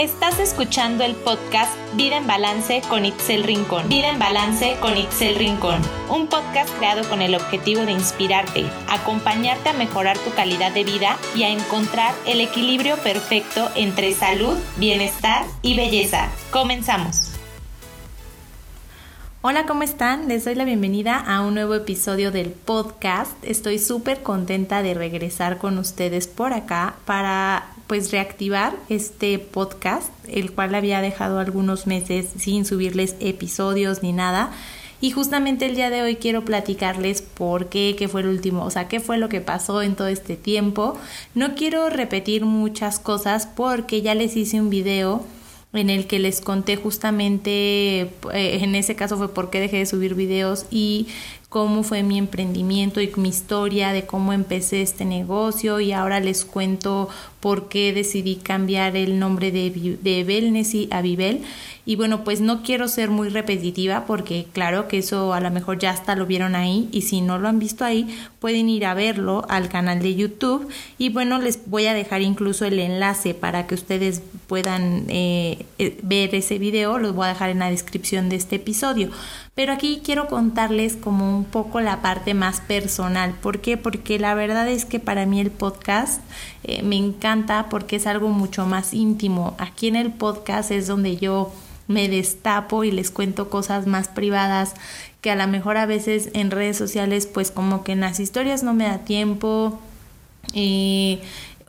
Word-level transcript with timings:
Estás 0.00 0.40
escuchando 0.40 1.04
el 1.04 1.14
podcast 1.14 1.76
Vida 1.94 2.16
en 2.16 2.26
Balance 2.26 2.80
con 2.88 3.04
Itzel 3.04 3.42
Rincón. 3.42 3.86
Vida 3.90 4.08
en 4.08 4.18
Balance 4.18 4.78
con 4.80 4.96
Itzel 4.96 5.34
Rincón. 5.34 5.78
Un 6.08 6.26
podcast 6.26 6.74
creado 6.78 7.06
con 7.10 7.20
el 7.20 7.34
objetivo 7.34 7.82
de 7.82 7.92
inspirarte, 7.92 8.64
acompañarte 8.88 9.68
a 9.68 9.72
mejorar 9.74 10.16
tu 10.16 10.30
calidad 10.30 10.72
de 10.72 10.84
vida 10.84 11.18
y 11.36 11.42
a 11.42 11.50
encontrar 11.50 12.14
el 12.26 12.40
equilibrio 12.40 12.96
perfecto 12.96 13.68
entre 13.74 14.14
salud, 14.14 14.56
bienestar 14.78 15.44
y 15.60 15.76
belleza. 15.76 16.30
Comenzamos. 16.50 17.32
Hola, 19.42 19.66
¿cómo 19.66 19.82
están? 19.82 20.28
Les 20.28 20.46
doy 20.46 20.54
la 20.54 20.64
bienvenida 20.64 21.16
a 21.16 21.42
un 21.42 21.52
nuevo 21.52 21.74
episodio 21.74 22.30
del 22.30 22.52
podcast. 22.52 23.32
Estoy 23.42 23.78
súper 23.78 24.22
contenta 24.22 24.82
de 24.82 24.94
regresar 24.94 25.58
con 25.58 25.76
ustedes 25.76 26.26
por 26.26 26.54
acá 26.54 26.94
para 27.04 27.74
pues 27.90 28.12
reactivar 28.12 28.76
este 28.88 29.40
podcast, 29.40 30.12
el 30.28 30.52
cual 30.52 30.76
había 30.76 31.00
dejado 31.00 31.40
algunos 31.40 31.88
meses 31.88 32.28
sin 32.38 32.64
subirles 32.64 33.16
episodios 33.18 34.04
ni 34.04 34.12
nada. 34.12 34.52
Y 35.00 35.10
justamente 35.10 35.66
el 35.66 35.74
día 35.74 35.90
de 35.90 36.02
hoy 36.02 36.14
quiero 36.14 36.44
platicarles 36.44 37.20
por 37.20 37.68
qué, 37.68 37.96
qué 37.98 38.06
fue 38.06 38.20
el 38.20 38.28
último, 38.28 38.64
o 38.64 38.70
sea, 38.70 38.86
qué 38.86 39.00
fue 39.00 39.18
lo 39.18 39.28
que 39.28 39.40
pasó 39.40 39.82
en 39.82 39.96
todo 39.96 40.06
este 40.06 40.36
tiempo. 40.36 40.96
No 41.34 41.56
quiero 41.56 41.90
repetir 41.90 42.44
muchas 42.44 43.00
cosas 43.00 43.48
porque 43.48 44.02
ya 44.02 44.14
les 44.14 44.36
hice 44.36 44.60
un 44.60 44.70
video 44.70 45.24
en 45.72 45.90
el 45.90 46.06
que 46.06 46.20
les 46.20 46.40
conté 46.40 46.76
justamente, 46.76 48.02
eh, 48.02 48.10
en 48.32 48.76
ese 48.76 48.94
caso 48.94 49.16
fue 49.16 49.34
por 49.34 49.50
qué 49.50 49.58
dejé 49.58 49.78
de 49.78 49.86
subir 49.86 50.14
videos 50.14 50.66
y 50.70 51.08
cómo 51.50 51.82
fue 51.82 52.04
mi 52.04 52.16
emprendimiento 52.16 53.00
y 53.00 53.10
mi 53.16 53.28
historia 53.28 53.92
de 53.92 54.06
cómo 54.06 54.32
empecé 54.32 54.82
este 54.82 55.04
negocio 55.04 55.80
y 55.80 55.90
ahora 55.90 56.20
les 56.20 56.44
cuento 56.44 57.08
por 57.40 57.68
qué 57.68 57.92
decidí 57.92 58.36
cambiar 58.36 58.96
el 58.96 59.18
nombre 59.18 59.50
de, 59.50 59.98
de 60.00 60.88
a 60.92 61.02
Vivel. 61.02 61.42
Y 61.86 61.96
bueno, 61.96 62.22
pues 62.22 62.40
no 62.40 62.62
quiero 62.62 62.86
ser 62.86 63.10
muy 63.10 63.30
repetitiva 63.30 64.04
porque 64.06 64.46
claro 64.52 64.86
que 64.86 64.98
eso 64.98 65.32
a 65.32 65.40
lo 65.40 65.50
mejor 65.50 65.78
ya 65.78 65.90
hasta 65.90 66.14
lo 66.14 66.24
vieron 66.24 66.54
ahí 66.54 66.88
y 66.92 67.02
si 67.02 67.20
no 67.20 67.38
lo 67.38 67.48
han 67.48 67.58
visto 67.58 67.84
ahí 67.84 68.16
pueden 68.38 68.68
ir 68.68 68.84
a 68.84 68.94
verlo 68.94 69.44
al 69.48 69.68
canal 69.68 70.00
de 70.00 70.14
YouTube 70.14 70.68
y 70.98 71.08
bueno, 71.08 71.40
les 71.40 71.68
voy 71.68 71.86
a 71.86 71.94
dejar 71.94 72.20
incluso 72.22 72.64
el 72.64 72.78
enlace 72.78 73.34
para 73.34 73.66
que 73.66 73.74
ustedes 73.74 74.22
puedan 74.46 75.06
eh, 75.08 75.64
eh, 75.78 75.98
ver 76.02 76.34
ese 76.34 76.58
video, 76.58 76.98
los 76.98 77.14
voy 77.14 77.24
a 77.26 77.30
dejar 77.30 77.50
en 77.50 77.60
la 77.60 77.70
descripción 77.70 78.28
de 78.28 78.36
este 78.36 78.56
episodio. 78.56 79.10
Pero 79.54 79.72
aquí 79.72 80.00
quiero 80.04 80.28
contarles 80.28 80.96
como 80.96 81.38
un 81.38 81.39
poco 81.44 81.80
la 81.80 82.02
parte 82.02 82.34
más 82.34 82.60
personal. 82.60 83.34
¿Por 83.34 83.60
qué? 83.60 83.76
Porque 83.76 84.18
la 84.18 84.34
verdad 84.34 84.68
es 84.68 84.84
que 84.84 85.00
para 85.00 85.26
mí 85.26 85.40
el 85.40 85.50
podcast 85.50 86.20
eh, 86.64 86.82
me 86.82 86.96
encanta 86.96 87.68
porque 87.68 87.96
es 87.96 88.06
algo 88.06 88.28
mucho 88.28 88.66
más 88.66 88.94
íntimo. 88.94 89.54
Aquí 89.58 89.88
en 89.88 89.96
el 89.96 90.12
podcast 90.12 90.70
es 90.70 90.86
donde 90.86 91.16
yo 91.16 91.52
me 91.88 92.08
destapo 92.08 92.84
y 92.84 92.92
les 92.92 93.10
cuento 93.10 93.50
cosas 93.50 93.86
más 93.86 94.08
privadas 94.08 94.74
que 95.20 95.30
a 95.30 95.36
lo 95.36 95.46
mejor 95.48 95.76
a 95.76 95.86
veces 95.86 96.30
en 96.34 96.50
redes 96.50 96.76
sociales 96.76 97.26
pues 97.26 97.50
como 97.50 97.84
que 97.84 97.92
en 97.92 98.00
las 98.00 98.20
historias 98.20 98.62
no 98.62 98.74
me 98.74 98.84
da 98.84 98.98
tiempo. 98.98 99.80
Eh, 100.54 101.20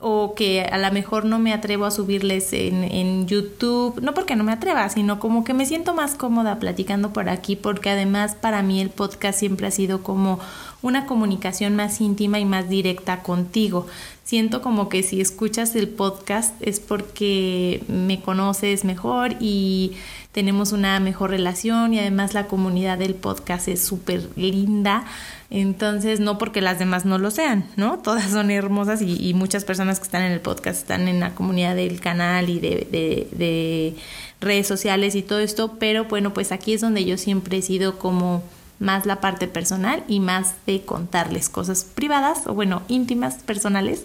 o 0.02 0.34
que 0.34 0.62
a 0.62 0.78
lo 0.78 0.92
mejor 0.92 1.24
no 1.24 1.38
me 1.38 1.52
atrevo 1.52 1.84
a 1.84 1.90
subirles 1.90 2.52
en, 2.52 2.84
en, 2.84 3.26
YouTube, 3.26 4.00
no 4.02 4.14
porque 4.14 4.36
no 4.36 4.44
me 4.44 4.52
atreva, 4.52 4.88
sino 4.88 5.20
como 5.20 5.44
que 5.44 5.54
me 5.54 5.64
siento 5.64 5.94
más 5.94 6.16
cómoda 6.16 6.58
platicando 6.58 7.12
por 7.12 7.28
aquí, 7.28 7.54
porque 7.54 7.90
además 7.90 8.34
para 8.34 8.62
mí 8.62 8.80
el 8.80 8.90
podcast 8.90 9.38
siempre 9.38 9.68
ha 9.68 9.70
sido 9.70 10.02
como 10.02 10.40
una 10.82 11.06
comunicación 11.06 11.76
más 11.76 12.00
íntima 12.00 12.40
y 12.40 12.44
más 12.44 12.68
directa 12.68 13.22
contigo. 13.22 13.86
Siento 14.24 14.62
como 14.62 14.88
que 14.88 15.02
si 15.02 15.20
escuchas 15.20 15.74
el 15.76 15.88
podcast 15.88 16.54
es 16.60 16.80
porque 16.80 17.82
me 17.88 18.20
conoces 18.20 18.84
mejor 18.84 19.36
y 19.40 19.92
tenemos 20.32 20.72
una 20.72 20.98
mejor 21.00 21.30
relación 21.30 21.92
y 21.92 21.98
además 21.98 22.34
la 22.34 22.46
comunidad 22.46 22.98
del 22.98 23.14
podcast 23.14 23.68
es 23.68 23.84
súper 23.84 24.28
linda. 24.36 25.04
Entonces, 25.50 26.18
no 26.18 26.38
porque 26.38 26.62
las 26.62 26.78
demás 26.78 27.04
no 27.04 27.18
lo 27.18 27.30
sean, 27.30 27.66
¿no? 27.76 27.98
Todas 28.02 28.30
son 28.30 28.50
hermosas 28.50 29.02
y, 29.02 29.34
muchas 29.34 29.64
personas 29.64 29.98
que 29.98 30.04
están 30.04 30.22
en 30.22 30.32
el 30.32 30.40
podcast 30.40 30.80
están 30.80 31.08
en 31.08 31.20
la 31.20 31.34
comunidad 31.34 31.76
del 31.76 32.00
canal 32.00 32.48
y 32.48 32.58
de, 32.58 32.86
de, 32.90 33.28
de 33.32 33.94
redes 34.40 34.66
sociales 34.66 35.14
y 35.14 35.22
todo 35.22 35.40
esto, 35.40 35.76
pero 35.78 36.04
bueno, 36.04 36.32
pues 36.32 36.52
aquí 36.52 36.72
es 36.72 36.80
donde 36.80 37.04
yo 37.04 37.18
siempre 37.18 37.58
he 37.58 37.62
sido 37.62 37.98
como 37.98 38.42
más 38.82 39.06
la 39.06 39.20
parte 39.20 39.46
personal 39.46 40.04
y 40.08 40.20
más 40.20 40.54
de 40.66 40.82
contarles 40.82 41.48
cosas 41.48 41.84
privadas 41.84 42.46
o 42.46 42.54
bueno, 42.54 42.82
íntimas, 42.88 43.36
personales. 43.36 44.04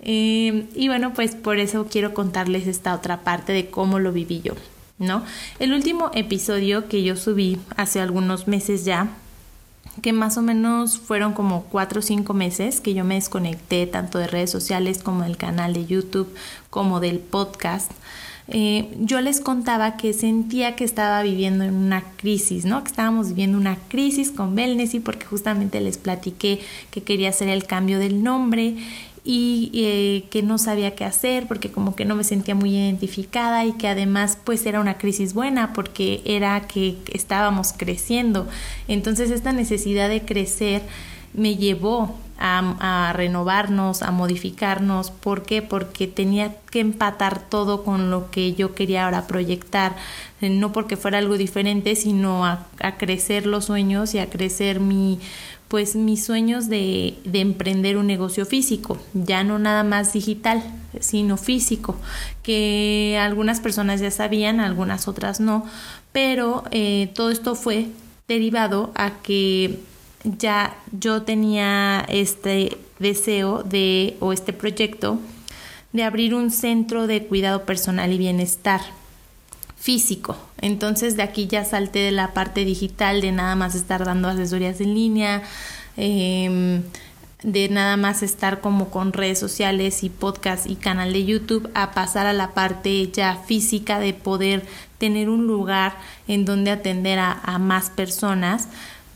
Eh, 0.00 0.68
y 0.74 0.88
bueno, 0.88 1.12
pues 1.12 1.34
por 1.34 1.58
eso 1.58 1.86
quiero 1.90 2.14
contarles 2.14 2.66
esta 2.66 2.94
otra 2.94 3.20
parte 3.20 3.52
de 3.52 3.68
cómo 3.68 3.98
lo 3.98 4.12
viví 4.12 4.40
yo, 4.40 4.54
¿no? 4.98 5.24
El 5.58 5.72
último 5.72 6.10
episodio 6.14 6.88
que 6.88 7.02
yo 7.02 7.16
subí 7.16 7.58
hace 7.76 8.00
algunos 8.00 8.48
meses 8.48 8.84
ya 8.84 9.10
que 10.00 10.12
más 10.12 10.38
o 10.38 10.42
menos 10.42 10.98
fueron 10.98 11.34
como 11.34 11.64
cuatro 11.64 11.98
o 11.98 12.02
cinco 12.02 12.32
meses 12.32 12.80
que 12.80 12.94
yo 12.94 13.04
me 13.04 13.16
desconecté 13.16 13.86
tanto 13.86 14.18
de 14.18 14.26
redes 14.26 14.50
sociales 14.50 15.02
como 15.02 15.24
del 15.24 15.36
canal 15.36 15.74
de 15.74 15.84
YouTube 15.84 16.34
como 16.70 17.00
del 17.00 17.18
podcast. 17.18 17.90
Eh, 18.54 18.86
yo 19.00 19.22
les 19.22 19.40
contaba 19.40 19.96
que 19.96 20.12
sentía 20.12 20.76
que 20.76 20.84
estaba 20.84 21.22
viviendo 21.22 21.64
en 21.64 21.74
una 21.74 22.02
crisis, 22.18 22.66
¿no? 22.66 22.84
Que 22.84 22.90
estábamos 22.90 23.28
viviendo 23.28 23.56
una 23.56 23.76
crisis 23.88 24.30
con 24.30 24.54
Belnesi 24.54 25.00
porque 25.00 25.24
justamente 25.24 25.80
les 25.80 25.96
platiqué 25.96 26.60
que 26.90 27.02
quería 27.02 27.30
hacer 27.30 27.48
el 27.48 27.64
cambio 27.64 27.98
del 27.98 28.22
nombre 28.22 28.76
y 29.24 29.70
eh, 29.72 30.24
que 30.28 30.42
no 30.42 30.58
sabía 30.58 30.94
qué 30.94 31.06
hacer 31.06 31.46
porque 31.48 31.72
como 31.72 31.96
que 31.96 32.04
no 32.04 32.14
me 32.14 32.24
sentía 32.24 32.54
muy 32.54 32.76
identificada 32.76 33.64
y 33.64 33.72
que 33.72 33.88
además 33.88 34.36
pues 34.44 34.66
era 34.66 34.80
una 34.80 34.98
crisis 34.98 35.32
buena 35.32 35.72
porque 35.72 36.20
era 36.26 36.60
que 36.68 36.98
estábamos 37.10 37.72
creciendo. 37.74 38.46
Entonces 38.86 39.30
esta 39.30 39.54
necesidad 39.54 40.10
de 40.10 40.26
crecer 40.26 40.82
me 41.32 41.56
llevó 41.56 42.18
a, 42.42 43.12
renovarnos, 43.14 44.02
a 44.02 44.10
modificarnos. 44.10 45.10
¿Por 45.10 45.44
qué? 45.44 45.62
Porque 45.62 46.06
tenía 46.06 46.56
que 46.70 46.80
empatar 46.80 47.48
todo 47.48 47.84
con 47.84 48.10
lo 48.10 48.30
que 48.30 48.54
yo 48.54 48.74
quería 48.74 49.04
ahora 49.04 49.26
proyectar. 49.26 49.94
No 50.40 50.72
porque 50.72 50.96
fuera 50.96 51.18
algo 51.18 51.38
diferente, 51.38 51.94
sino 51.94 52.44
a, 52.44 52.66
a 52.80 52.96
crecer 52.96 53.46
los 53.46 53.66
sueños 53.66 54.14
y 54.14 54.18
a 54.18 54.28
crecer 54.28 54.80
mi 54.80 55.20
pues 55.68 55.96
mis 55.96 56.22
sueños 56.22 56.68
de, 56.68 57.14
de, 57.24 57.40
emprender 57.40 57.96
un 57.96 58.06
negocio 58.06 58.44
físico, 58.44 58.98
ya 59.14 59.42
no 59.42 59.58
nada 59.58 59.84
más 59.84 60.12
digital, 60.12 60.62
sino 61.00 61.38
físico, 61.38 61.96
que 62.42 63.18
algunas 63.18 63.60
personas 63.60 63.98
ya 64.02 64.10
sabían, 64.10 64.60
algunas 64.60 65.08
otras 65.08 65.40
no, 65.40 65.64
pero 66.12 66.64
eh, 66.72 67.10
todo 67.14 67.30
esto 67.30 67.54
fue 67.54 67.86
derivado 68.28 68.92
a 68.94 69.22
que 69.22 69.80
ya 70.24 70.76
yo 70.98 71.22
tenía 71.22 72.04
este 72.08 72.78
deseo 72.98 73.62
de, 73.62 74.16
o 74.20 74.32
este 74.32 74.52
proyecto 74.52 75.18
de 75.92 76.04
abrir 76.04 76.34
un 76.34 76.50
centro 76.50 77.06
de 77.06 77.24
cuidado 77.24 77.64
personal 77.64 78.12
y 78.12 78.18
bienestar 78.18 78.80
físico. 79.76 80.36
Entonces 80.60 81.16
de 81.16 81.22
aquí 81.22 81.48
ya 81.48 81.64
salté 81.64 81.98
de 81.98 82.12
la 82.12 82.32
parte 82.32 82.64
digital, 82.64 83.20
de 83.20 83.32
nada 83.32 83.56
más 83.56 83.74
estar 83.74 84.04
dando 84.04 84.28
asesorías 84.28 84.80
en 84.80 84.94
línea, 84.94 85.42
em, 85.96 86.82
de 87.42 87.68
nada 87.68 87.96
más 87.96 88.22
estar 88.22 88.60
como 88.60 88.90
con 88.90 89.12
redes 89.12 89.40
sociales 89.40 90.04
y 90.04 90.08
podcast 90.08 90.70
y 90.70 90.76
canal 90.76 91.12
de 91.12 91.24
YouTube, 91.24 91.68
a 91.74 91.90
pasar 91.90 92.26
a 92.26 92.32
la 92.32 92.54
parte 92.54 93.10
ya 93.10 93.34
física 93.34 93.98
de 93.98 94.14
poder 94.14 94.64
tener 94.98 95.28
un 95.28 95.48
lugar 95.48 95.96
en 96.28 96.44
donde 96.44 96.70
atender 96.70 97.18
a, 97.18 97.32
a 97.32 97.58
más 97.58 97.90
personas 97.90 98.68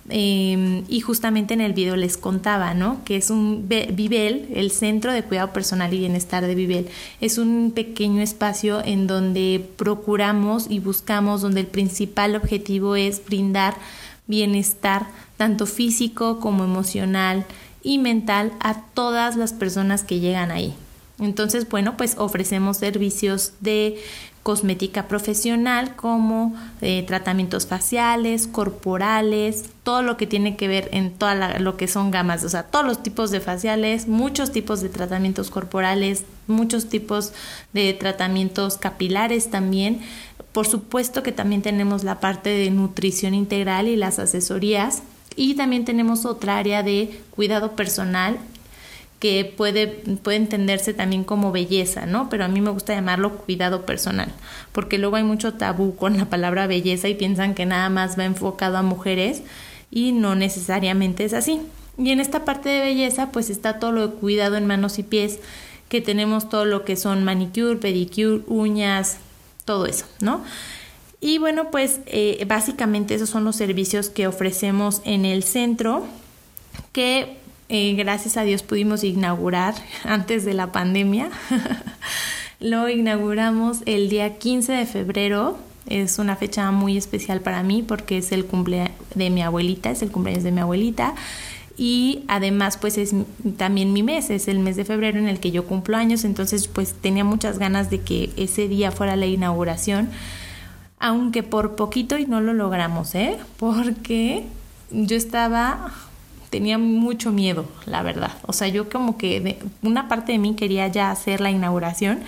Em, 0.09 0.85
y 0.89 1.01
justamente 1.01 1.55
en 1.55 1.61
el 1.61 1.73
video 1.73 1.97
les 1.97 2.17
contaba, 2.17 2.75
¿no? 2.75 3.03
Que 3.05 3.17
es 3.17 3.31
un 3.31 3.69
Vivel, 3.69 4.49
el 4.55 4.71
Centro 4.71 5.13
de 5.13 5.25
Cuidado 5.25 5.53
Personal 5.53 5.93
y 5.93 5.99
Bienestar 5.99 6.47
de 6.47 6.55
Vivel. 6.55 6.89
Es 7.21 7.39
un 7.39 7.73
pequeño 7.75 8.23
espacio 8.23 8.85
en 8.85 9.09
donde 9.09 9.69
procuramos 9.77 10.67
y 10.71 10.79
buscamos, 10.79 11.43
donde 11.43 11.61
el 11.61 11.67
principal 11.67 12.37
objetivo 12.37 12.95
es 12.95 13.25
brindar 13.25 13.75
bienestar, 14.29 15.07
tanto 15.37 15.67
físico 15.67 16.41
como 16.41 16.65
emocional 16.65 17.45
y 17.83 17.99
mental, 17.99 18.53
a 18.61 18.83
todas 18.95 19.37
las 19.37 19.53
personas 19.53 20.05
que 20.05 20.21
llegan 20.21 20.51
ahí. 20.51 20.75
Entonces, 21.19 21.69
bueno, 21.69 21.97
pues 21.97 22.17
ofrecemos 22.19 22.77
servicios 22.77 23.53
de 23.61 23.99
cosmética 24.47 25.09
profesional 25.09 25.97
como 25.97 26.55
eh, 26.81 27.03
tratamientos 27.05 27.67
faciales, 27.67 28.47
corporales, 28.47 29.65
todo 29.83 30.03
lo 30.03 30.17
que 30.17 30.29
tiene 30.29 30.55
que 30.55 30.69
ver 30.69 30.89
en 30.93 31.11
toda 31.11 31.59
lo 31.59 31.77
que 31.77 31.89
son 31.89 32.13
gamas, 32.13 32.45
o 32.45 32.49
sea, 32.49 32.63
todos 32.63 32.87
los 32.87 33.03
tipos 33.03 33.33
de 33.33 33.41
faciales, 33.41 34.07
muchos 34.07 34.53
tipos 34.53 34.83
de 34.83 34.89
tratamientos 34.89 35.51
corporales, 35.51 36.23
muchos 36.47 36.89
tipos 36.89 37.33
de 37.73 37.93
tratamientos 37.93 38.79
capilares 38.79 39.51
también. 39.51 40.03
Por 40.53 40.69
supuesto 40.69 41.25
que 41.25 41.33
también 41.33 41.63
tenemos 41.63 42.05
la 42.05 42.21
parte 42.21 42.51
de 42.51 42.71
nutrición 42.71 43.35
integral 43.35 43.89
y 43.89 43.97
las 43.97 44.21
asesorías 44.21 45.03
y 45.35 45.57
también 45.57 45.85
tenemos 45.85 46.25
otra 46.25 46.57
área 46.57 46.85
de 46.85 47.21
cuidado 47.35 47.73
personal 47.73 48.39
que 49.19 49.51
puede, 49.57 49.87
puede 50.23 50.37
entenderse 50.37 50.93
también 50.93 51.25
como 51.25 51.53
belleza, 51.53 52.07
¿no? 52.07 52.29
Pero 52.29 52.45
a 52.45 52.49
mí 52.49 52.61
me 52.61 52.71
gusta 52.71 52.95
llamarlo 52.95 53.39
cuidado 53.39 53.87
personal, 53.87 54.29
porque 54.73 54.99
luego 54.99 55.17
hay 55.17 55.25
mucho 55.25 55.55
tabú 55.55 55.97
con 55.97 56.19
la 56.19 56.27
palabra 56.27 56.67
belleza 56.67 57.09
y 57.09 57.15
piensan 57.15 57.55
que 57.55 57.67
nada 57.67 57.89
más 57.89 58.19
va 58.19 58.25
enfocado 58.25 58.77
a 58.77 58.83
mujeres 58.83 59.43
y 59.91 60.13
no 60.13 60.35
necesariamente 60.35 61.25
es 61.25 61.33
así. 61.33 61.61
Y 61.99 62.11
en 62.11 62.21
esta 62.21 62.45
parte 62.45 62.69
de 62.69 62.81
belleza 62.81 63.31
pues 63.33 63.49
está 63.49 63.79
todo 63.79 63.93
lo 63.93 64.09
de 64.09 64.15
cuidado 64.15 64.57
en 64.57 64.67
manos 64.67 64.99
y 64.99 65.03
pies, 65.03 65.39
que 65.89 66.01
tenemos 66.01 66.49
todo 66.49 66.65
lo 66.65 66.85
que 66.85 66.97
son 66.97 67.25
manicure, 67.25 67.77
pedicure, 67.77 68.43
uñas, 68.49 69.19
todo 69.65 69.87
eso, 69.87 70.05
¿no? 70.21 70.43
Y 71.21 71.39
bueno, 71.39 71.71
pues 71.71 72.01
eh, 72.07 72.45
básicamente 72.47 73.15
esos 73.15 73.31
son 73.31 73.45
los 73.45 73.57
servicios 73.57 74.11
que 74.11 74.27
ofrecemos 74.27 75.01
en 75.05 75.25
el 75.25 75.43
centro, 75.43 76.07
que 76.93 77.39
eh, 77.69 77.95
gracias 77.95 78.37
a 78.37 78.43
Dios 78.43 78.63
pudimos 78.63 79.05
inaugurar 79.05 79.75
antes 80.05 80.45
de 80.45 80.55
la 80.55 80.73
pandemia. 80.73 81.31
Lo 82.61 82.89
inauguramos 82.89 83.79
el 83.87 84.09
día 84.09 84.39
15 84.39 84.73
de 84.73 84.87
febrero. 84.87 85.59
Es 85.87 86.19
una 86.19 86.37
fecha 86.37 86.71
muy 86.71 86.97
especial 86.97 87.41
para 87.41 87.63
mí 87.63 87.85
porque 87.87 88.19
es 88.19 88.33
el 88.33 88.45
cumpleaños 88.45 88.93
de 89.15 89.31
mi 89.31 89.43
abuelita, 89.43 89.91
es 89.91 90.03
el 90.03 90.11
cumpleaños 90.11 90.43
de 90.43 90.51
mi 90.51 90.61
abuelita 90.61 91.15
y 91.79 92.25
además 92.29 92.77
pues 92.77 92.99
es 92.99 93.15
también 93.57 93.93
mi 93.93 94.03
mes, 94.03 94.31
es 94.31 94.49
el 94.49 94.59
mes 94.59 94.77
de 94.77 94.85
febrero 94.85 95.19
en 95.19 95.29
el 95.29 95.41
que 95.41 95.51
yo 95.51 95.67
cumplo 95.67 95.97
años, 95.97 96.25
entonces 96.25 96.69
pues 96.69 96.95
tenía 96.95 97.25
muchas 97.25 97.59
ganas 97.59 97.91
de 97.91 98.01
que 98.01 98.31
ese 98.37 98.69
día 98.69 98.91
fuera 98.91 99.17
la 99.17 99.27
inauguración, 99.27 100.09
aunque 100.99 101.43
por 101.43 101.77
poquito 101.77 102.19
y 102.19 102.27
no 102.27 102.41
lo 102.41 102.55
logramos, 102.55 103.15
¿eh? 103.15 103.37
Porque 103.59 104.45
yo 104.91 105.17
estaba 105.17 105.93
tenía 106.57 106.79
mucho 106.79 107.33
miedo, 107.33 107.67
la 107.85 108.03
verdad. 108.03 108.33
O 108.47 108.55
sea, 108.55 108.69
yo 108.69 108.89
como 108.89 109.19
que 109.19 109.59
una 109.83 110.09
parte 110.09 110.33
de 110.33 110.39
mí 110.39 110.55
quería 110.55 110.89
ya 110.89 111.11
hacer 111.11 111.43
la 111.43 111.51
inauguración 111.51 112.21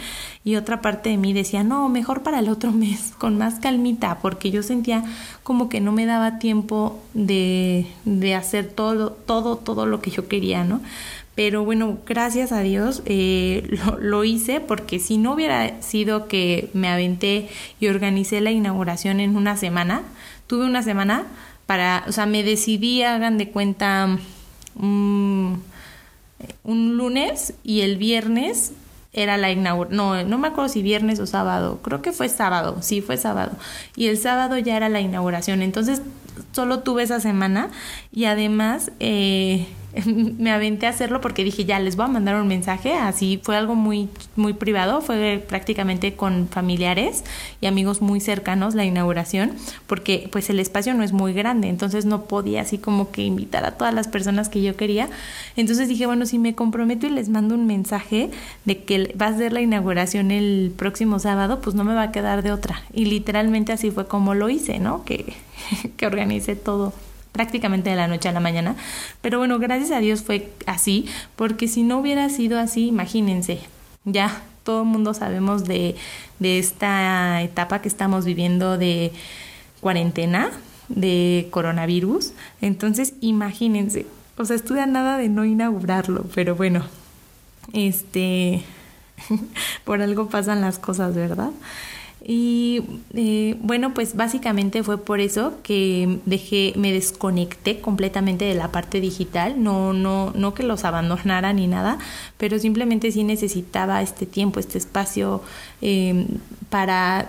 y 0.44 0.56
otra 0.56 0.82
parte 0.82 1.08
de 1.08 1.16
mí 1.16 1.32
decía, 1.32 1.64
no, 1.64 1.88
mejor 1.88 2.22
para 2.22 2.40
el 2.40 2.50
otro 2.50 2.70
mes, 2.84 3.12
con 3.16 3.38
más 3.38 3.58
calmita, 3.58 4.18
porque 4.20 4.50
yo 4.50 4.62
sentía 4.62 5.02
como 5.42 5.70
que 5.70 5.80
no 5.80 5.92
me 5.92 6.04
daba 6.04 6.38
tiempo 6.38 7.00
de, 7.14 7.86
de 8.04 8.34
hacer 8.34 8.68
todo, 8.68 9.12
todo, 9.12 9.56
todo 9.56 9.86
lo 9.86 10.02
que 10.02 10.10
yo 10.10 10.28
quería, 10.28 10.62
¿no? 10.62 10.82
Pero 11.34 11.64
bueno, 11.64 11.96
gracias 12.04 12.52
a 12.52 12.60
Dios 12.60 13.02
eh, 13.06 13.66
lo, 13.86 13.98
lo, 13.98 14.24
hice 14.24 14.60
porque 14.60 14.98
si 14.98 15.16
no 15.16 15.32
hubiera 15.32 15.80
sido 15.80 16.28
que 16.28 16.68
me 16.74 16.90
aventé 16.90 17.48
y 17.80 17.88
organicé 17.88 18.42
la 18.42 18.50
inauguración 18.50 19.20
en 19.20 19.36
una 19.36 19.56
semana, 19.56 20.02
tuve 20.46 20.66
una 20.66 20.82
semana 20.82 21.24
para, 21.68 22.02
o 22.08 22.12
sea, 22.12 22.24
me 22.24 22.42
decidí, 22.42 23.02
hagan 23.02 23.36
de 23.36 23.50
cuenta, 23.50 24.16
mm, 24.76 25.52
un 26.64 26.96
lunes 26.96 27.52
y 27.62 27.82
el 27.82 27.98
viernes 27.98 28.72
era 29.12 29.36
la 29.36 29.50
inauguración, 29.52 29.94
no, 29.98 30.24
no 30.24 30.38
me 30.38 30.48
acuerdo 30.48 30.70
si 30.70 30.80
viernes 30.80 31.20
o 31.20 31.26
sábado, 31.26 31.80
creo 31.82 32.00
que 32.00 32.12
fue 32.12 32.30
sábado, 32.30 32.78
sí 32.80 33.02
fue 33.02 33.18
sábado, 33.18 33.52
y 33.96 34.06
el 34.06 34.16
sábado 34.16 34.56
ya 34.56 34.78
era 34.78 34.88
la 34.88 35.02
inauguración, 35.02 35.60
entonces 35.60 36.00
solo 36.52 36.78
tuve 36.78 37.02
esa 37.02 37.20
semana 37.20 37.68
y 38.12 38.24
además 38.24 38.90
eh, 38.98 39.66
me 40.06 40.50
aventé 40.50 40.86
a 40.86 40.90
hacerlo 40.90 41.20
porque 41.20 41.44
dije, 41.44 41.64
ya 41.64 41.78
les 41.80 41.96
voy 41.96 42.06
a 42.06 42.08
mandar 42.08 42.40
un 42.40 42.48
mensaje, 42.48 42.94
así 42.94 43.40
fue 43.42 43.56
algo 43.56 43.74
muy, 43.74 44.08
muy 44.36 44.52
privado, 44.52 45.00
fue 45.00 45.44
prácticamente 45.46 46.14
con 46.14 46.48
familiares 46.48 47.24
y 47.60 47.66
amigos 47.66 48.00
muy 48.00 48.20
cercanos 48.20 48.74
la 48.74 48.84
inauguración, 48.84 49.52
porque 49.86 50.28
pues 50.30 50.50
el 50.50 50.60
espacio 50.60 50.94
no 50.94 51.02
es 51.02 51.12
muy 51.12 51.32
grande, 51.32 51.68
entonces 51.68 52.04
no 52.04 52.24
podía 52.24 52.62
así 52.62 52.78
como 52.78 53.10
que 53.10 53.22
invitar 53.22 53.64
a 53.64 53.72
todas 53.72 53.94
las 53.94 54.08
personas 54.08 54.48
que 54.48 54.62
yo 54.62 54.76
quería. 54.76 55.08
Entonces 55.56 55.88
dije, 55.88 56.06
bueno, 56.06 56.26
si 56.26 56.38
me 56.38 56.54
comprometo 56.54 57.06
y 57.06 57.10
les 57.10 57.28
mando 57.28 57.54
un 57.54 57.66
mensaje 57.66 58.30
de 58.64 58.84
que 58.84 59.14
va 59.20 59.26
a 59.26 59.36
ser 59.36 59.52
la 59.52 59.60
inauguración 59.60 60.30
el 60.30 60.72
próximo 60.76 61.18
sábado, 61.18 61.60
pues 61.60 61.74
no 61.74 61.84
me 61.84 61.94
va 61.94 62.02
a 62.02 62.12
quedar 62.12 62.42
de 62.42 62.52
otra. 62.52 62.82
Y 62.92 63.06
literalmente 63.06 63.72
así 63.72 63.90
fue 63.90 64.06
como 64.06 64.34
lo 64.34 64.48
hice, 64.48 64.78
¿no? 64.78 65.04
Que, 65.04 65.34
que 65.96 66.06
organicé 66.06 66.56
todo 66.56 66.92
prácticamente 67.38 67.88
de 67.88 67.94
la 67.94 68.08
noche 68.08 68.28
a 68.28 68.32
la 68.32 68.40
mañana. 68.40 68.74
Pero 69.20 69.38
bueno, 69.38 69.60
gracias 69.60 69.92
a 69.92 70.00
Dios 70.00 70.22
fue 70.22 70.50
así, 70.66 71.06
porque 71.36 71.68
si 71.68 71.84
no 71.84 71.98
hubiera 71.98 72.28
sido 72.30 72.58
así, 72.58 72.88
imagínense, 72.88 73.60
ya 74.04 74.42
todo 74.64 74.82
el 74.82 74.88
mundo 74.88 75.14
sabemos 75.14 75.64
de, 75.64 75.94
de 76.40 76.58
esta 76.58 77.40
etapa 77.42 77.80
que 77.80 77.86
estamos 77.86 78.24
viviendo 78.24 78.76
de 78.76 79.12
cuarentena, 79.80 80.50
de 80.88 81.46
coronavirus. 81.52 82.32
Entonces, 82.60 83.14
imagínense, 83.20 84.04
o 84.36 84.44
sea, 84.44 84.56
estuve 84.56 84.84
nada 84.88 85.16
de 85.16 85.28
no 85.28 85.44
inaugurarlo, 85.44 86.24
pero 86.34 86.56
bueno, 86.56 86.86
este, 87.72 88.64
por 89.84 90.02
algo 90.02 90.28
pasan 90.28 90.60
las 90.60 90.80
cosas, 90.80 91.14
¿verdad? 91.14 91.52
Y 92.30 92.82
eh, 93.14 93.56
bueno, 93.62 93.94
pues 93.94 94.14
básicamente 94.14 94.82
fue 94.82 95.02
por 95.02 95.18
eso 95.18 95.54
que 95.62 96.18
dejé, 96.26 96.74
me 96.76 96.92
desconecté 96.92 97.80
completamente 97.80 98.44
de 98.44 98.54
la 98.54 98.70
parte 98.70 99.00
digital, 99.00 99.62
no, 99.62 99.94
no, 99.94 100.32
no 100.34 100.52
que 100.52 100.62
los 100.62 100.84
abandonara 100.84 101.54
ni 101.54 101.66
nada, 101.68 101.96
pero 102.36 102.58
simplemente 102.58 103.12
sí 103.12 103.24
necesitaba 103.24 104.02
este 104.02 104.26
tiempo, 104.26 104.60
este 104.60 104.76
espacio 104.76 105.42
eh, 105.80 106.26
para 106.68 107.26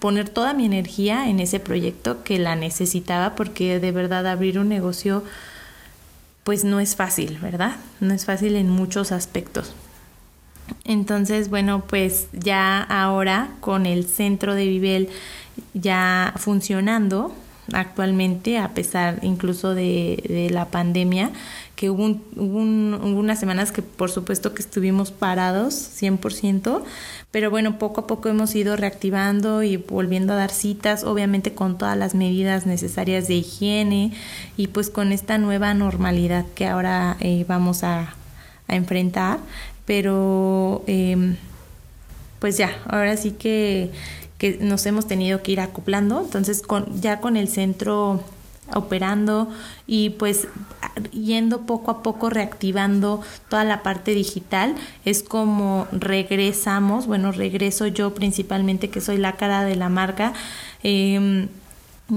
poner 0.00 0.28
toda 0.30 0.52
mi 0.52 0.66
energía 0.66 1.30
en 1.30 1.38
ese 1.38 1.60
proyecto 1.60 2.24
que 2.24 2.40
la 2.40 2.56
necesitaba 2.56 3.36
porque 3.36 3.78
de 3.78 3.92
verdad 3.92 4.26
abrir 4.26 4.58
un 4.58 4.68
negocio 4.68 5.22
pues 6.42 6.64
no 6.64 6.80
es 6.80 6.96
fácil, 6.96 7.38
¿verdad? 7.40 7.76
No 8.00 8.14
es 8.14 8.24
fácil 8.24 8.56
en 8.56 8.68
muchos 8.68 9.12
aspectos. 9.12 9.72
Entonces, 10.84 11.48
bueno, 11.48 11.84
pues 11.86 12.28
ya 12.32 12.82
ahora 12.82 13.50
con 13.60 13.86
el 13.86 14.06
centro 14.06 14.54
de 14.54 14.66
Vivel 14.66 15.08
ya 15.74 16.34
funcionando 16.36 17.32
actualmente, 17.72 18.58
a 18.58 18.68
pesar 18.70 19.20
incluso 19.22 19.74
de, 19.74 20.48
la 20.50 20.66
pandemia, 20.66 21.30
que 21.76 21.90
hubo, 21.90 22.16
unas 22.36 23.40
semanas 23.40 23.72
que 23.72 23.82
por 23.82 24.10
supuesto 24.10 24.54
que 24.54 24.62
estuvimos 24.62 25.10
parados 25.10 25.74
100%, 25.74 26.82
pero 27.30 27.50
bueno, 27.50 27.78
poco 27.78 28.02
a 28.02 28.06
poco 28.06 28.28
hemos 28.28 28.54
ido 28.54 28.76
reactivando 28.76 29.62
y 29.62 29.76
volviendo 29.76 30.32
a 30.32 30.36
dar 30.36 30.50
citas, 30.50 31.04
obviamente 31.04 31.54
con 31.54 31.78
todas 31.78 31.96
las 31.96 32.14
medidas 32.14 32.66
necesarias 32.66 33.28
de 33.28 33.34
higiene 33.34 34.12
y 34.56 34.66
pues 34.66 34.90
con 34.90 35.12
esta 35.12 35.38
nueva 35.38 35.72
normalidad 35.74 36.44
que 36.54 36.66
ahora 36.66 37.16
eh, 37.20 37.44
vamos 37.48 37.84
a 37.84 38.14
enfrentar 38.68 39.38
pero 39.86 40.82
em, 40.86 41.36
pues 42.38 42.56
ya, 42.56 42.76
ahora 42.86 43.16
sí 43.16 43.32
que, 43.32 43.90
que, 44.38 44.58
nos 44.60 44.86
hemos 44.86 45.06
tenido 45.06 45.42
que 45.42 45.52
ir 45.52 45.60
acoplando, 45.60 46.20
entonces 46.20 46.62
con, 46.62 47.00
ya 47.00 47.20
con 47.20 47.36
el 47.36 47.48
centro 47.48 48.22
operando 48.74 49.50
y 49.86 50.10
pues 50.10 50.46
yendo 51.12 51.62
poco 51.62 51.90
a 51.90 52.02
poco 52.02 52.30
reactivando 52.30 53.20
toda 53.48 53.64
la 53.64 53.82
parte 53.82 54.12
digital 54.12 54.74
es 55.04 55.22
como 55.22 55.88
regresamos 55.92 57.06
bueno 57.06 57.32
regreso 57.32 57.88
yo 57.88 58.14
principalmente 58.14 58.88
que 58.88 59.02
soy 59.02 59.18
la 59.18 59.36
cara 59.36 59.64
de 59.64 59.76
la 59.76 59.90
marca 59.90 60.32
eh, 60.84 61.48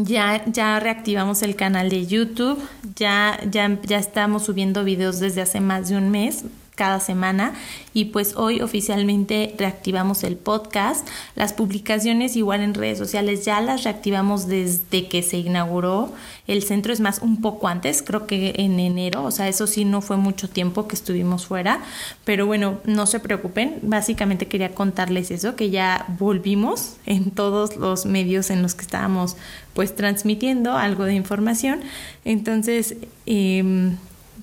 ya, 0.03 0.43
ya 0.45 0.79
reactivamos 0.79 1.41
el 1.41 1.55
canal 1.55 1.89
de 1.89 2.05
YouTube, 2.05 2.61
ya, 2.95 3.39
ya, 3.49 3.79
ya 3.83 3.97
estamos 3.97 4.43
subiendo 4.43 4.83
videos 4.83 5.19
desde 5.19 5.41
hace 5.41 5.61
más 5.61 5.89
de 5.89 5.97
un 5.97 6.09
mes, 6.09 6.43
cada 6.75 6.99
semana 6.99 7.53
y 7.93 8.05
pues 8.05 8.35
hoy 8.35 8.61
oficialmente 8.61 9.55
reactivamos 9.57 10.23
el 10.23 10.35
podcast. 10.35 11.07
Las 11.35 11.53
publicaciones 11.53 12.35
igual 12.35 12.61
en 12.61 12.73
redes 12.73 12.97
sociales 12.97 13.45
ya 13.45 13.61
las 13.61 13.83
reactivamos 13.83 14.47
desde 14.47 15.07
que 15.07 15.23
se 15.23 15.37
inauguró 15.37 16.13
el 16.47 16.61
centro, 16.61 16.93
es 16.93 16.99
más 16.99 17.19
un 17.19 17.41
poco 17.41 17.67
antes, 17.67 18.03
creo 18.03 18.27
que 18.27 18.53
en 18.57 18.79
enero, 18.79 19.23
o 19.23 19.31
sea, 19.31 19.47
eso 19.47 19.65
sí 19.65 19.83
no 19.83 20.01
fue 20.01 20.17
mucho 20.17 20.47
tiempo 20.47 20.87
que 20.87 20.95
estuvimos 20.95 21.47
fuera, 21.47 21.79
pero 22.23 22.45
bueno, 22.45 22.79
no 22.85 23.07
se 23.07 23.19
preocupen, 23.19 23.79
básicamente 23.81 24.47
quería 24.47 24.75
contarles 24.75 25.31
eso, 25.31 25.55
que 25.55 25.71
ya 25.71 26.05
volvimos 26.19 26.97
en 27.05 27.31
todos 27.31 27.77
los 27.77 28.05
medios 28.05 28.49
en 28.51 28.61
los 28.61 28.75
que 28.75 28.83
estábamos 28.83 29.37
pues 29.73 29.95
transmitiendo 29.95 30.77
algo 30.77 31.03
de 31.05 31.15
información. 31.15 31.81
Entonces, 32.23 32.95
eh, 33.25 33.91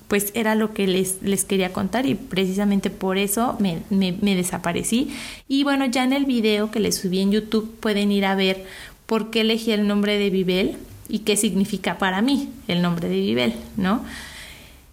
pues 0.07 0.31
era 0.33 0.55
lo 0.55 0.73
que 0.73 0.87
les, 0.87 1.21
les 1.21 1.45
quería 1.45 1.73
contar 1.73 2.05
y 2.05 2.15
precisamente 2.15 2.89
por 2.89 3.17
eso 3.17 3.57
me, 3.59 3.81
me, 3.89 4.35
desaparecí. 4.35 5.13
Y 5.47 5.63
bueno, 5.63 5.85
ya 5.85 6.03
en 6.03 6.13
el 6.13 6.25
video 6.25 6.71
que 6.71 6.79
les 6.79 6.95
subí 6.95 7.19
en 7.19 7.31
YouTube 7.31 7.73
pueden 7.79 8.11
ir 8.11 8.25
a 8.25 8.35
ver 8.35 8.65
por 9.05 9.31
qué 9.31 9.41
elegí 9.41 9.71
el 9.71 9.87
nombre 9.87 10.17
de 10.17 10.29
Vivel 10.29 10.77
y 11.09 11.19
qué 11.19 11.37
significa 11.37 11.97
para 11.97 12.21
mí 12.21 12.49
el 12.67 12.81
nombre 12.81 13.09
de 13.09 13.15
Vivel, 13.15 13.53
¿no? 13.77 14.03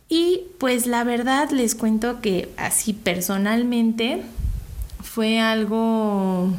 Y 0.08 0.42
pues 0.58 0.86
la 0.86 1.04
verdad 1.04 1.50
les 1.50 1.74
cuento 1.74 2.20
que 2.20 2.48
así 2.56 2.92
personalmente 2.92 4.22
fue 5.02 5.38
algo 5.38 6.52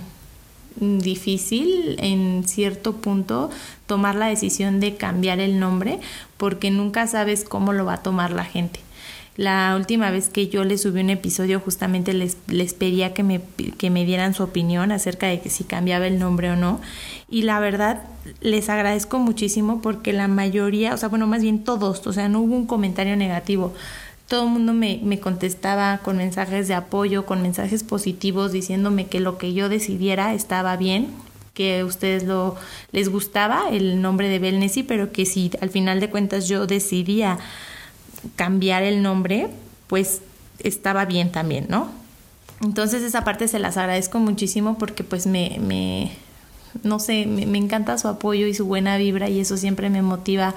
difícil 0.77 1.95
en 1.99 2.43
cierto 2.47 2.97
punto 2.97 3.49
tomar 3.85 4.15
la 4.15 4.27
decisión 4.27 4.79
de 4.79 4.95
cambiar 4.95 5.39
el 5.39 5.59
nombre 5.59 5.99
porque 6.37 6.71
nunca 6.71 7.07
sabes 7.07 7.43
cómo 7.43 7.73
lo 7.73 7.85
va 7.85 7.95
a 7.95 8.03
tomar 8.03 8.31
la 8.31 8.45
gente. 8.45 8.79
La 9.37 9.75
última 9.77 10.11
vez 10.11 10.29
que 10.29 10.49
yo 10.49 10.65
les 10.65 10.81
subí 10.81 10.99
un 10.99 11.09
episodio 11.09 11.61
justamente 11.61 12.13
les, 12.13 12.37
les 12.47 12.73
pedía 12.73 13.13
que 13.13 13.23
me, 13.23 13.41
que 13.77 13.89
me 13.89 14.05
dieran 14.05 14.33
su 14.33 14.43
opinión 14.43 14.91
acerca 14.91 15.27
de 15.27 15.39
que 15.39 15.49
si 15.49 15.63
cambiaba 15.63 16.05
el 16.05 16.19
nombre 16.19 16.51
o 16.51 16.57
no. 16.57 16.81
Y 17.29 17.43
la 17.43 17.59
verdad 17.61 18.03
les 18.41 18.69
agradezco 18.69 19.19
muchísimo 19.19 19.81
porque 19.81 20.11
la 20.11 20.27
mayoría, 20.27 20.93
o 20.93 20.97
sea, 20.97 21.07
bueno, 21.07 21.27
más 21.27 21.41
bien 21.41 21.63
todos, 21.63 22.05
o 22.05 22.13
sea, 22.13 22.27
no 22.27 22.41
hubo 22.41 22.55
un 22.55 22.67
comentario 22.67 23.15
negativo 23.15 23.73
todo 24.31 24.45
el 24.45 24.49
mundo 24.49 24.71
me, 24.71 24.97
me, 25.03 25.19
contestaba 25.19 25.97
con 25.97 26.15
mensajes 26.15 26.69
de 26.69 26.73
apoyo, 26.73 27.25
con 27.25 27.41
mensajes 27.41 27.83
positivos, 27.83 28.53
diciéndome 28.53 29.07
que 29.07 29.19
lo 29.19 29.37
que 29.37 29.51
yo 29.51 29.67
decidiera 29.67 30.33
estaba 30.33 30.77
bien, 30.77 31.09
que 31.53 31.81
a 31.81 31.85
ustedes 31.85 32.23
lo 32.23 32.55
les 32.93 33.09
gustaba 33.09 33.63
el 33.69 34.01
nombre 34.01 34.29
de 34.29 34.39
Belnesi, 34.39 34.83
pero 34.83 35.11
que 35.11 35.25
si 35.25 35.51
al 35.59 35.69
final 35.69 35.99
de 35.99 36.09
cuentas 36.09 36.47
yo 36.47 36.65
decidía 36.65 37.39
cambiar 38.37 38.83
el 38.83 39.01
nombre, 39.01 39.49
pues 39.87 40.21
estaba 40.59 41.03
bien 41.03 41.33
también, 41.33 41.65
¿no? 41.67 41.91
Entonces 42.61 43.03
esa 43.03 43.25
parte 43.25 43.49
se 43.49 43.59
las 43.59 43.75
agradezco 43.75 44.17
muchísimo 44.19 44.77
porque 44.77 45.03
pues 45.03 45.27
me, 45.27 45.57
me 45.59 46.13
no 46.83 46.99
sé, 46.99 47.25
me, 47.25 47.45
me 47.47 47.57
encanta 47.57 47.97
su 47.97 48.07
apoyo 48.07 48.47
y 48.47 48.53
su 48.53 48.65
buena 48.65 48.95
vibra 48.95 49.27
y 49.27 49.41
eso 49.41 49.57
siempre 49.57 49.89
me 49.89 50.01
motiva 50.01 50.55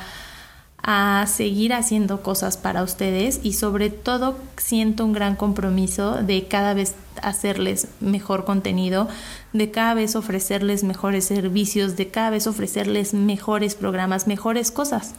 a 0.86 1.24
seguir 1.26 1.72
haciendo 1.72 2.22
cosas 2.22 2.58
para 2.58 2.82
ustedes 2.82 3.40
y 3.42 3.54
sobre 3.54 3.88
todo 3.88 4.36
siento 4.58 5.06
un 5.06 5.14
gran 5.14 5.34
compromiso 5.34 6.16
de 6.16 6.46
cada 6.46 6.74
vez 6.74 6.94
hacerles 7.22 7.88
mejor 8.00 8.44
contenido, 8.44 9.08
de 9.54 9.70
cada 9.70 9.94
vez 9.94 10.14
ofrecerles 10.14 10.84
mejores 10.84 11.24
servicios, 11.24 11.96
de 11.96 12.08
cada 12.08 12.28
vez 12.28 12.46
ofrecerles 12.46 13.14
mejores 13.14 13.76
programas, 13.76 14.26
mejores 14.26 14.70
cosas. 14.70 15.14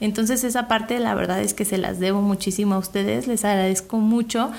Entonces 0.00 0.42
esa 0.42 0.68
parte 0.68 0.98
la 1.00 1.14
verdad 1.14 1.42
es 1.42 1.52
que 1.52 1.66
se 1.66 1.76
las 1.76 2.00
debo 2.00 2.22
muchísimo 2.22 2.76
a 2.76 2.78
ustedes, 2.78 3.26
les 3.26 3.44
agradezco 3.44 3.98
mucho 3.98 4.50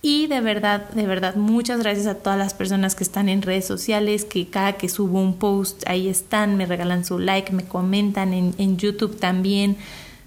y 0.00 0.28
de 0.28 0.40
verdad, 0.40 0.88
de 0.90 1.06
verdad, 1.06 1.34
muchas 1.36 1.80
gracias 1.80 2.06
a 2.06 2.14
todas 2.14 2.38
las 2.38 2.54
personas 2.54 2.94
que 2.94 3.04
están 3.04 3.28
en 3.28 3.42
redes 3.42 3.66
sociales, 3.66 4.24
que 4.24 4.48
cada 4.48 4.74
que 4.74 4.88
subo 4.88 5.20
un 5.20 5.34
post 5.34 5.82
ahí 5.86 6.08
están, 6.08 6.56
me 6.56 6.64
regalan 6.64 7.04
su 7.04 7.18
like, 7.18 7.52
me 7.52 7.64
comentan 7.64 8.32
en, 8.32 8.54
en 8.56 8.78
YouTube 8.78 9.18
también. 9.18 9.76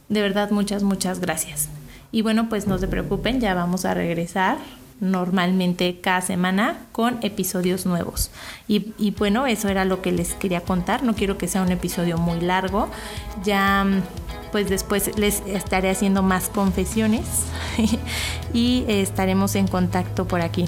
De 0.09 0.21
verdad, 0.21 0.51
muchas, 0.51 0.83
muchas 0.83 1.19
gracias. 1.19 1.69
Y 2.11 2.21
bueno, 2.23 2.49
pues 2.49 2.67
no 2.67 2.77
se 2.77 2.87
preocupen, 2.87 3.39
ya 3.39 3.53
vamos 3.53 3.85
a 3.85 3.93
regresar 3.93 4.57
normalmente 4.99 6.01
cada 6.01 6.19
semana 6.21 6.77
con 6.91 7.19
episodios 7.21 7.85
nuevos. 7.85 8.31
Y, 8.67 8.93
y, 8.97 9.11
bueno, 9.11 9.47
eso 9.47 9.69
era 9.69 9.85
lo 9.85 10.01
que 10.01 10.11
les 10.11 10.33
quería 10.33 10.61
contar. 10.61 11.03
No 11.03 11.15
quiero 11.15 11.37
que 11.37 11.47
sea 11.47 11.61
un 11.61 11.71
episodio 11.71 12.17
muy 12.17 12.41
largo. 12.41 12.89
Ya 13.43 13.85
pues 14.51 14.69
después 14.69 15.17
les 15.17 15.41
estaré 15.45 15.89
haciendo 15.89 16.23
más 16.23 16.49
confesiones 16.49 17.25
y 18.53 18.85
estaremos 18.87 19.55
en 19.55 19.67
contacto 19.67 20.27
por 20.27 20.41
aquí. 20.41 20.65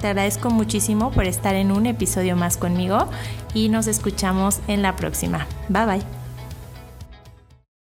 Te 0.00 0.08
agradezco 0.08 0.50
muchísimo 0.50 1.12
por 1.12 1.24
estar 1.24 1.54
en 1.54 1.70
un 1.70 1.86
episodio 1.86 2.36
más 2.36 2.56
conmigo 2.56 3.08
y 3.54 3.68
nos 3.68 3.86
escuchamos 3.86 4.60
en 4.66 4.82
la 4.82 4.96
próxima. 4.96 5.46
Bye 5.68 5.86
bye. 5.86 6.21